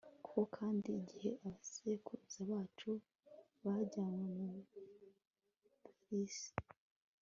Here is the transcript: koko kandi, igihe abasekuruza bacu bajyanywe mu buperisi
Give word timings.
koko 0.25 0.39
kandi, 0.55 0.87
igihe 1.01 1.29
abasekuruza 1.45 2.41
bacu 2.51 2.91
bajyanywe 3.65 4.27
mu 4.37 4.47
buperisi 5.81 6.49